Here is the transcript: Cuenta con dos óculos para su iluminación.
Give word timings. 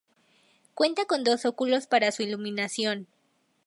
Cuenta 0.73 1.05
con 1.05 1.23
dos 1.23 1.45
óculos 1.45 1.85
para 1.85 2.11
su 2.11 2.23
iluminación. 2.23 3.05